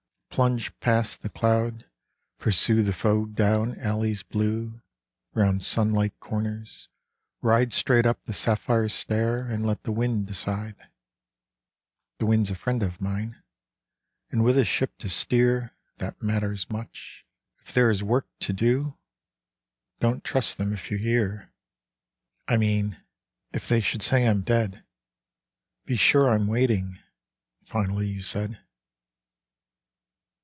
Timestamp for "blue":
4.23-4.81